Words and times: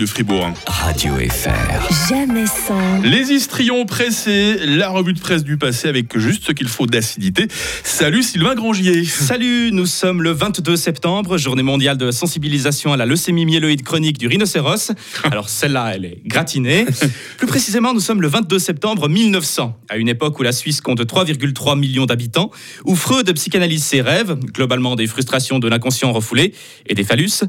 de 0.00 0.06
Fribourg. 0.06 0.48
Radio 0.66 1.12
FR. 1.16 2.08
Jamais 2.08 2.46
sans. 2.46 3.02
Les 3.02 3.32
histrions 3.32 3.84
pressés, 3.84 4.56
la 4.64 4.88
revue 4.88 5.12
de 5.12 5.20
presse 5.20 5.44
du 5.44 5.58
passé 5.58 5.88
avec 5.88 6.18
juste 6.18 6.44
ce 6.46 6.52
qu'il 6.52 6.68
faut 6.68 6.86
d'acidité. 6.86 7.48
Salut 7.84 8.22
Sylvain 8.22 8.54
Grangier. 8.54 9.04
Salut, 9.04 9.72
nous 9.72 9.84
sommes 9.84 10.22
le 10.22 10.30
22 10.30 10.76
septembre, 10.76 11.36
journée 11.36 11.62
mondiale 11.62 11.98
de 11.98 12.10
sensibilisation 12.12 12.94
à 12.94 12.96
la 12.96 13.04
leucémie 13.04 13.44
myéloïde 13.44 13.82
chronique 13.82 14.16
du 14.16 14.26
rhinocéros. 14.26 14.92
Alors 15.24 15.50
celle-là, 15.50 15.92
elle 15.94 16.06
est 16.06 16.22
gratinée. 16.24 16.86
Plus 17.36 17.46
précisément, 17.46 17.92
nous 17.92 18.00
sommes 18.00 18.22
le 18.22 18.28
22 18.28 18.58
septembre 18.58 19.06
1900, 19.06 19.76
à 19.90 19.98
une 19.98 20.08
époque 20.08 20.38
où 20.40 20.42
la 20.42 20.52
Suisse 20.52 20.80
compte 20.80 21.02
3,3 21.02 21.78
millions 21.78 22.06
d'habitants, 22.06 22.50
où 22.86 22.96
Freud 22.96 23.30
psychanalyse 23.34 23.84
ses 23.84 24.00
rêves, 24.00 24.34
globalement 24.54 24.96
des 24.96 25.06
frustrations 25.06 25.58
de 25.58 25.68
l'inconscient 25.68 26.10
refoulé 26.10 26.54
et 26.86 26.94
des 26.94 27.04
phallus, 27.04 27.44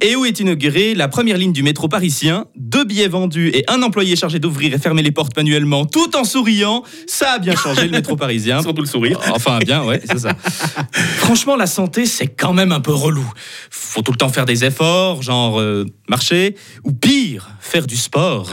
et 0.00 0.14
où 0.14 0.24
est 0.24 0.38
inaugurée 0.38 0.94
la 0.94 1.08
première 1.08 1.36
ligne 1.36 1.52
du 1.52 1.64
métro 1.64 1.88
parisien, 1.96 2.44
deux 2.56 2.84
billets 2.84 3.08
vendus 3.08 3.50
et 3.54 3.64
un 3.68 3.80
employé 3.80 4.16
chargé 4.16 4.38
d'ouvrir 4.38 4.74
et 4.74 4.78
fermer 4.78 5.02
les 5.02 5.12
portes 5.12 5.34
manuellement 5.34 5.86
tout 5.86 6.14
en 6.14 6.24
souriant. 6.24 6.82
Ça 7.06 7.32
a 7.32 7.38
bien 7.38 7.56
changé 7.56 7.84
le 7.84 7.88
métro 7.88 8.16
parisien. 8.16 8.60
Surtout 8.66 8.82
le 8.82 8.86
sourire. 8.86 9.18
Enfin, 9.30 9.60
bien, 9.60 9.82
ouais, 9.82 10.02
c'est 10.06 10.18
ça. 10.18 10.34
Franchement, 10.92 11.56
la 11.56 11.66
santé, 11.66 12.04
c'est 12.04 12.26
quand 12.26 12.52
même 12.52 12.70
un 12.70 12.80
peu 12.80 12.92
relou. 12.92 13.26
Faut 13.70 14.02
tout 14.02 14.12
le 14.12 14.18
temps 14.18 14.28
faire 14.28 14.44
des 14.44 14.62
efforts, 14.66 15.22
genre 15.22 15.58
euh, 15.58 15.86
marcher, 16.10 16.54
ou 16.84 16.92
pire, 16.92 17.48
faire 17.60 17.86
du 17.86 17.96
sport. 17.96 18.50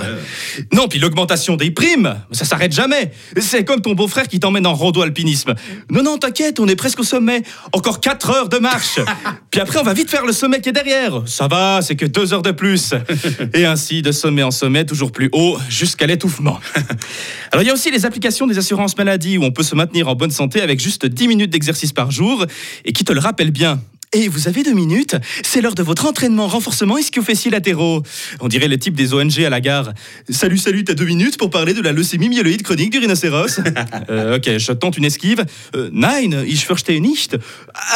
Non, 0.71 0.87
puis 0.87 0.99
l'augmentation 0.99 1.57
des 1.57 1.69
primes, 1.69 2.15
ça 2.31 2.45
s'arrête 2.45 2.71
jamais. 2.71 3.11
C'est 3.41 3.65
comme 3.65 3.81
ton 3.81 3.91
beau-frère 3.91 4.29
qui 4.29 4.39
t'emmène 4.39 4.65
en 4.65 4.73
rando-alpinisme. 4.73 5.53
Non, 5.89 6.01
non, 6.01 6.17
t'inquiète, 6.17 6.61
on 6.61 6.67
est 6.69 6.77
presque 6.77 7.01
au 7.01 7.03
sommet. 7.03 7.43
Encore 7.73 7.99
4 7.99 8.29
heures 8.29 8.49
de 8.49 8.59
marche. 8.59 8.99
puis 9.51 9.59
après, 9.59 9.79
on 9.79 9.83
va 9.83 9.93
vite 9.93 10.09
faire 10.09 10.25
le 10.25 10.31
sommet 10.31 10.61
qui 10.61 10.69
est 10.69 10.73
derrière. 10.73 11.23
Ça 11.25 11.49
va, 11.49 11.81
c'est 11.81 11.97
que 11.97 12.05
2 12.05 12.33
heures 12.33 12.41
de 12.41 12.51
plus. 12.51 12.93
Et 13.53 13.65
ainsi, 13.65 14.01
de 14.01 14.11
sommet 14.11 14.43
en 14.43 14.51
sommet, 14.51 14.85
toujours 14.85 15.11
plus 15.11 15.29
haut, 15.31 15.57
jusqu'à 15.69 16.07
l'étouffement. 16.07 16.59
Alors, 17.51 17.63
il 17.63 17.67
y 17.67 17.69
a 17.69 17.73
aussi 17.73 17.91
les 17.91 18.05
applications 18.05 18.47
des 18.47 18.57
assurances 18.57 18.97
maladie 18.97 19.37
où 19.37 19.43
on 19.43 19.51
peut 19.51 19.63
se 19.63 19.75
maintenir 19.75 20.07
en 20.07 20.15
bonne 20.15 20.31
santé 20.31 20.61
avec 20.61 20.79
juste 20.79 21.05
10 21.05 21.27
minutes 21.27 21.49
d'exercice 21.49 21.93
par 21.93 22.11
jour 22.11 22.45
et 22.85 22.93
qui 22.93 23.03
te 23.03 23.13
le 23.13 23.19
rappellent 23.19 23.51
bien. 23.51 23.79
Et 24.15 24.27
vous 24.27 24.47
avez 24.47 24.61
deux 24.61 24.73
minutes 24.73 25.15
C'est 25.43 25.59
l'heure 25.59 25.73
de 25.73 25.81
votre 25.81 26.05
entraînement 26.05 26.47
renforcement 26.47 26.99
ischio-fessier 26.99 27.49
latéraux. 27.49 28.03
On 28.41 28.47
dirait 28.47 28.67
le 28.67 28.77
type 28.77 28.93
des 28.93 29.13
ONG 29.15 29.39
à 29.39 29.49
la 29.49 29.59
gare. 29.59 29.91
Salut, 30.29 30.59
salut, 30.59 30.83
t'as 30.83 30.93
deux 30.93 31.05
minutes 31.05 31.37
pour 31.37 31.49
parler 31.49 31.73
de 31.73 31.81
la 31.81 31.91
leucémie 31.91 32.29
myéloïde 32.29 32.61
chronique 32.61 32.91
du 32.91 32.99
rhinocéros 32.99 33.59
Euh, 34.09 34.35
Ok, 34.37 34.57
je 34.57 34.71
tente 34.71 34.97
une 34.97 35.05
esquive. 35.05 35.45
Euh, 35.75 35.89
nein, 35.91 36.43
ich 36.45 36.67
verstehe 36.67 36.99
nicht. 36.99 37.37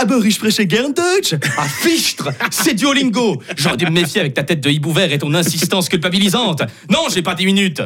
Aber 0.02 0.26
ich 0.26 0.36
spreche 0.36 0.62
gern 0.68 0.94
Deutsch. 0.94 1.36
Ah, 1.58 1.68
fichtre 1.68 2.30
C'est 2.50 2.74
Duolingo 2.74 3.42
J'aurais 3.56 3.78
dû 3.78 3.86
me 3.86 3.92
méfier 3.92 4.22
avec 4.22 4.34
ta 4.34 4.44
tête 4.44 4.62
de 4.62 4.70
hibou 4.70 4.92
vert 4.92 5.12
et 5.12 5.20
ton 5.20 5.34
insistance 5.34 5.88
culpabilisante. 5.90 6.64
Non, 6.90 7.08
j'ai 7.14 7.22
pas 7.22 7.36
dix 7.36 7.46
minutes 7.46 7.82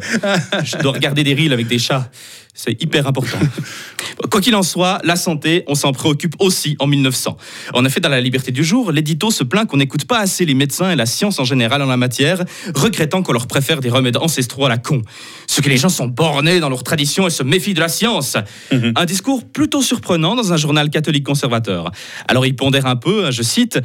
Je 0.63 0.77
dois 0.77 0.93
regarder 0.93 1.23
des 1.23 1.33
reels 1.33 1.53
avec 1.53 1.67
des 1.67 1.79
chats. 1.79 2.09
C'est 2.53 2.81
hyper 2.81 3.07
important. 3.07 3.39
Quoi 4.29 4.41
qu'il 4.41 4.55
en 4.55 4.63
soit, 4.63 4.99
la 5.03 5.15
santé, 5.15 5.63
on 5.67 5.75
s'en 5.75 5.91
préoccupe 5.93 6.35
aussi 6.39 6.75
en 6.79 6.87
1900. 6.87 7.37
En 7.73 7.85
effet, 7.85 7.99
dans 7.99 8.09
la 8.09 8.21
liberté 8.21 8.51
du 8.51 8.63
jour, 8.63 8.91
l'édito 8.91 9.31
se 9.31 9.43
plaint 9.43 9.67
qu'on 9.67 9.77
n'écoute 9.77 10.05
pas 10.05 10.19
assez 10.19 10.45
les 10.45 10.53
médecins 10.53 10.91
et 10.91 10.95
la 10.95 11.05
science 11.05 11.39
en 11.39 11.43
général 11.43 11.81
en 11.81 11.87
la 11.87 11.97
matière, 11.97 12.43
regrettant 12.75 13.23
qu'on 13.23 13.33
leur 13.33 13.47
préfère 13.47 13.79
des 13.79 13.89
remèdes 13.89 14.17
ancestraux 14.17 14.65
à 14.65 14.69
la 14.69 14.77
con. 14.77 15.01
Ce 15.47 15.61
que 15.61 15.69
les 15.69 15.77
gens 15.77 15.89
sont 15.89 16.07
bornés 16.07 16.59
dans 16.59 16.69
leurs 16.69 16.83
traditions 16.83 17.27
et 17.27 17.29
se 17.29 17.43
méfient 17.43 17.73
de 17.73 17.79
la 17.79 17.89
science. 17.89 18.37
Un 18.71 19.05
discours 19.05 19.43
plutôt 19.45 19.81
surprenant 19.81 20.35
dans 20.35 20.53
un 20.53 20.57
journal 20.57 20.89
catholique 20.89 21.25
conservateur. 21.25 21.91
Alors 22.27 22.45
il 22.45 22.55
pondère 22.55 22.85
un 22.85 22.95
peu, 22.95 23.31
je 23.31 23.41
cite, 23.41 23.79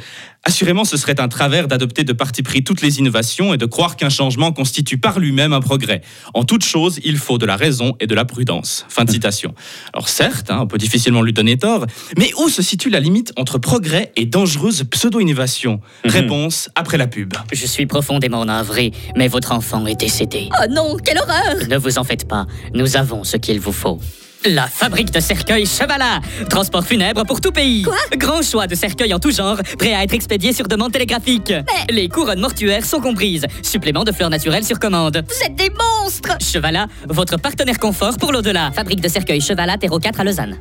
Assurément, 0.47 0.85
ce 0.85 0.95
serait 0.95 1.19
un 1.19 1.27
travers 1.27 1.67
d'adopter 1.67 2.05
de 2.05 2.13
parti 2.13 2.41
pris 2.41 2.63
toutes 2.63 2.81
les 2.81 2.99
innovations 2.99 3.53
et 3.53 3.57
de 3.57 3.65
croire 3.65 3.97
qu'un 3.97 4.07
changement 4.07 4.53
constitue 4.53 4.97
par 4.97 5.19
lui-même 5.19 5.51
un 5.51 5.59
progrès. 5.59 5.99
En 6.33 6.45
toute 6.45 6.63
chose, 6.63 7.01
il 7.03 7.17
faut 7.17 7.37
de 7.37 7.45
la 7.45 7.57
raison 7.57 7.97
et 7.99 8.07
de 8.07 8.15
la 8.15 8.23
prudence. 8.23 8.85
Fin 8.87 9.03
de 9.03 9.11
citation. 9.11 9.53
Alors 9.91 10.07
certes, 10.07 10.49
hein, 10.49 10.59
on 10.61 10.67
peut 10.67 10.77
difficilement 10.77 11.21
lui 11.21 11.33
donner 11.33 11.57
tort, 11.57 11.85
mais 12.17 12.31
où 12.37 12.47
se 12.47 12.61
situe 12.61 12.89
la 12.89 13.01
limite 13.01 13.33
entre 13.35 13.57
progrès 13.57 14.13
et 14.15 14.25
dangereuse 14.25 14.85
pseudo-innovation? 14.89 15.81
Réponse 16.05 16.69
après 16.75 16.97
la 16.97 17.07
pub. 17.07 17.33
Je 17.51 17.65
suis 17.65 17.85
profondément 17.85 18.45
navré, 18.45 18.93
mais 19.17 19.27
votre 19.27 19.51
enfant 19.51 19.85
est 19.85 19.99
décédé. 19.99 20.47
Oh 20.61 20.71
non, 20.71 20.95
quelle 20.95 21.19
horreur 21.19 21.67
Ne 21.67 21.75
vous 21.75 21.97
en 21.97 22.05
faites 22.05 22.25
pas, 22.25 22.47
nous 22.73 22.95
avons 22.95 23.25
ce 23.25 23.35
qu'il 23.35 23.59
vous 23.59 23.73
faut. 23.73 23.99
La 24.45 24.67
fabrique 24.67 25.11
de 25.11 25.19
cercueils 25.19 25.65
Chevalat 25.65 26.21
Transport 26.49 26.85
funèbre 26.85 27.25
pour 27.25 27.41
tout 27.41 27.51
pays 27.51 27.81
Quoi? 27.81 27.97
Grand 28.15 28.41
choix 28.41 28.67
de 28.67 28.75
cercueils 28.75 29.13
en 29.13 29.19
tout 29.19 29.31
genre, 29.31 29.57
prêts 29.77 29.93
à 29.93 30.03
être 30.03 30.13
expédiés 30.13 30.53
sur 30.53 30.67
demande 30.67 30.91
télégraphique 30.91 31.53
Les 31.89 32.07
couronnes 32.07 32.39
mortuaires 32.39 32.85
sont 32.85 33.01
comprises, 33.01 33.45
supplément 33.63 34.03
de 34.03 34.11
fleurs 34.11 34.29
naturelles 34.29 34.63
sur 34.63 34.79
commande. 34.79 35.23
Vous 35.27 35.45
êtes 35.45 35.55
des 35.55 35.69
monstres 35.69 36.37
Chevalat, 36.41 36.87
votre 37.09 37.37
partenaire 37.37 37.79
confort 37.79 38.17
pour 38.17 38.31
l'au-delà. 38.31 38.71
Fabrique 38.71 39.01
de 39.01 39.07
cercueils 39.07 39.41
Chevalat, 39.41 39.77
Terreau 39.77 39.99
4 39.99 40.19
à 40.19 40.23
Lausanne. 40.23 40.57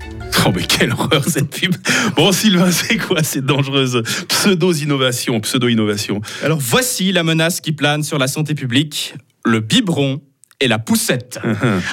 Oh 0.47 0.51
mais 0.55 0.63
quelle 0.65 0.93
horreur 0.93 1.25
cette 1.29 1.51
pub. 1.51 1.75
Bon 2.17 2.33
Sylvain, 2.33 2.71
c'est 2.71 2.97
quoi 2.97 3.23
cette 3.23 3.47
dangereuse 3.47 4.03
pseudo-innovation, 4.29 5.41
pseudo-innovation? 5.41 6.21
Alors 6.43 6.59
voici 6.61 7.13
la 7.13 7.23
menace 7.25 7.61
qui 7.61 7.73
plane 7.73 8.03
sur 8.03 8.19
la 8.19 8.29
santé 8.29 8.55
publique, 8.55 9.15
le 9.45 9.61
biberon 9.61 10.21
et 10.61 10.69
la 10.69 10.79
poussette. 10.79 11.39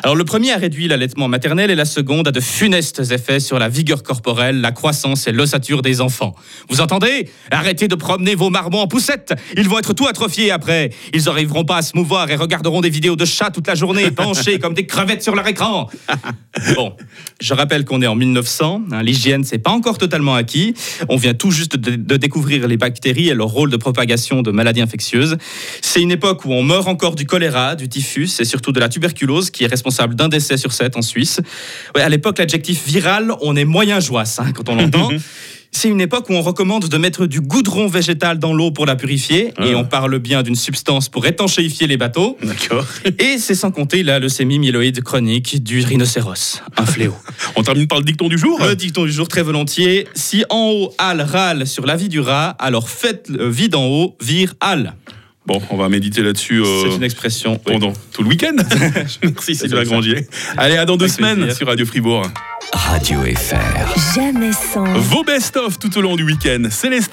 Alors 0.03 0.15
le 0.15 0.23
premier 0.23 0.51
a 0.51 0.57
réduit 0.57 0.87
l'allaitement 0.87 1.27
maternel 1.27 1.69
et 1.69 1.75
la 1.75 1.85
seconde 1.85 2.27
a 2.29 2.31
de 2.31 2.39
funestes 2.39 3.01
effets 3.11 3.39
sur 3.39 3.59
la 3.59 3.67
vigueur 3.67 4.03
corporelle, 4.03 4.61
la 4.61 4.71
croissance 4.71 5.27
et 5.27 5.31
l'ossature 5.31 5.81
des 5.81 5.99
enfants. 6.01 6.33
Vous 6.69 6.79
entendez? 6.79 7.29
Arrêtez 7.51 7.87
de 7.87 7.95
promener 7.95 8.35
vos 8.35 8.49
marmots 8.49 8.79
en 8.79 8.87
poussette. 8.87 9.33
Ils 9.57 9.67
vont 9.67 9.79
être 9.79 9.93
tout 9.93 10.07
atrophiés 10.07 10.51
après. 10.51 10.91
Ils 11.13 11.25
n'arriveront 11.25 11.65
pas 11.65 11.77
à 11.77 11.81
se 11.81 11.95
mouvoir 11.97 12.29
et 12.29 12.35
regarderont 12.35 12.79
des 12.81 12.89
vidéos 12.89 13.15
de 13.15 13.25
chats 13.25 13.51
toute 13.51 13.67
la 13.67 13.75
journée, 13.75 14.11
penchés 14.15 14.59
comme 14.59 14.73
des 14.73 14.85
crevettes 14.85 15.23
sur 15.23 15.35
leur 15.35 15.47
écran. 15.47 15.89
Bon, 16.75 16.95
je 17.41 17.53
rappelle 17.55 17.83
qu'on 17.83 18.01
est 18.03 18.07
en 18.07 18.13
1900. 18.15 18.83
hein, 18.91 19.01
L'hygiène, 19.03 19.43
c'est 19.43 19.57
pas 19.57 19.71
encore 19.71 19.97
totalement 19.97 20.35
acquis. 20.35 20.75
On 21.09 21.15
vient 21.15 21.33
tout 21.33 21.49
juste 21.49 21.75
de, 21.77 21.95
de 21.95 22.15
découvrir 22.15 22.67
les 22.67 22.77
bactéries 22.77 23.29
et 23.29 23.33
leur 23.33 23.47
rôle 23.47 23.71
de 23.71 23.77
propagation 23.77 24.43
de 24.43 24.51
maladies 24.51 24.81
infectieuses. 24.81 25.37
C'est 25.81 26.01
une 26.01 26.11
époque 26.11 26.45
où 26.45 26.53
on 26.53 26.61
meurt 26.61 26.87
encore 26.87 27.15
du 27.15 27.25
choléra, 27.25 27.75
du 27.75 27.89
typhus 27.89 28.29
et 28.39 28.45
surtout 28.53 28.71
de 28.71 28.79
la 28.79 28.87
tuberculose, 28.87 29.49
qui 29.49 29.63
est 29.63 29.67
responsable 29.67 30.13
d'un 30.13 30.29
décès 30.29 30.57
sur 30.57 30.73
sept 30.73 30.95
en 30.95 31.01
Suisse. 31.01 31.41
Ouais, 31.95 32.03
à 32.03 32.09
l'époque, 32.09 32.37
l'adjectif 32.37 32.85
viral, 32.85 33.33
on 33.41 33.55
est 33.55 33.65
moyen 33.65 33.99
joisse 33.99 34.37
hein, 34.39 34.51
quand 34.53 34.69
on 34.69 34.75
l'entend. 34.75 35.09
C'est 35.75 35.89
une 35.89 36.01
époque 36.01 36.29
où 36.29 36.33
on 36.33 36.43
recommande 36.43 36.87
de 36.87 36.97
mettre 36.99 37.25
du 37.25 37.41
goudron 37.41 37.87
végétal 37.87 38.37
dans 38.37 38.53
l'eau 38.53 38.69
pour 38.69 38.85
la 38.85 38.95
purifier, 38.95 39.47
et 39.47 39.73
Ah. 39.73 39.77
on 39.77 39.85
parle 39.85 40.19
bien 40.19 40.43
d'une 40.43 40.53
substance 40.53 41.09
pour 41.09 41.25
étanchéifier 41.25 41.87
les 41.87 41.97
bateaux. 41.97 42.37
D'accord. 42.43 42.85
Et 43.17 43.39
c'est 43.39 43.55
sans 43.55 43.71
compter 43.71 44.03
la 44.03 44.19
leucémie 44.19 44.59
myéloïde 44.59 45.01
chronique 45.01 45.63
du 45.63 45.83
rhinocéros, 45.83 46.61
un 46.77 46.85
fléau. 46.85 47.15
On 47.55 47.63
termine 47.63 47.87
par 47.87 47.97
le 47.97 48.05
dicton 48.05 48.27
du 48.29 48.37
jour 48.37 48.59
Le 48.63 48.75
dicton 48.75 49.03
du 49.05 49.11
jour 49.11 49.27
très 49.27 49.41
volontiers. 49.41 50.07
Si 50.13 50.45
en 50.51 50.69
haut 50.69 50.93
Al 50.99 51.21
râle 51.21 51.65
sur 51.65 51.87
la 51.87 51.95
vie 51.95 52.07
du 52.09 52.19
rat, 52.19 52.49
alors 52.59 52.87
faites 52.87 53.27
le 53.29 53.49
vide 53.49 53.73
en 53.73 53.85
haut, 53.87 54.15
vire 54.21 54.53
Al. 54.59 54.93
Bon, 55.45 55.61
on 55.69 55.75
va 55.77 55.89
méditer 55.89 56.21
là-dessus 56.21 56.61
euh, 56.61 56.83
C'est 56.89 56.95
une 56.95 57.03
expression. 57.03 57.53
oui. 57.53 57.73
pendant 57.73 57.91
tout 58.13 58.23
le 58.23 58.29
week-end. 58.29 58.55
Merci 59.23 59.55
Sylvain. 59.55 59.83
Grangier. 59.83 60.27
Allez, 60.55 60.77
à 60.77 60.85
dans 60.85 60.95
deux 60.95 61.05
Avec 61.05 61.15
semaines 61.15 61.35
plaisir. 61.39 61.55
sur 61.57 61.67
Radio 61.67 61.85
Fribourg. 61.85 62.25
Radio 62.71 63.19
FR. 63.35 64.15
Jamais 64.15 64.53
sans. 64.53 64.85
Vos 64.99 65.23
best-of 65.23 65.77
tout 65.79 65.95
au 65.97 66.01
long 66.01 66.15
du 66.15 66.23
week-end. 66.23 66.63
Célestin 66.69 67.01